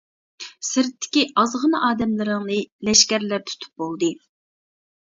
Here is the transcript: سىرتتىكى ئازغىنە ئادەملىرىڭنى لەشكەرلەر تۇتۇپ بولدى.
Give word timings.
سىرتتىكى 0.69 1.23
ئازغىنە 1.43 1.83
ئادەملىرىڭنى 1.89 2.59
لەشكەرلەر 2.91 3.47
تۇتۇپ 3.53 3.79
بولدى. 3.85 4.15